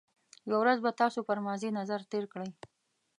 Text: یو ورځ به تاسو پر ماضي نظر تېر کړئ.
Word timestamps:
یو 0.49 0.57
ورځ 0.63 0.77
به 0.85 0.91
تاسو 1.01 1.19
پر 1.27 1.37
ماضي 1.45 1.69
نظر 1.79 1.99
تېر 2.11 2.25
کړئ. 2.33 2.49